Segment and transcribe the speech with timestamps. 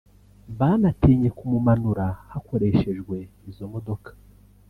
[0.59, 3.17] banatinye kumumanura hakoreshejwe
[3.49, 4.09] izo modoka